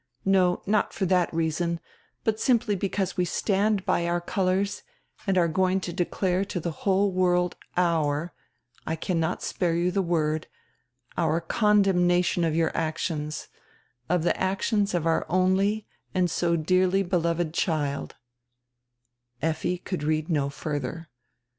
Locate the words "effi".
19.43-19.77